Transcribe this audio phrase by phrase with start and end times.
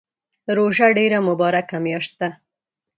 [0.57, 2.29] روژه ډیره مبارکه میاشت ده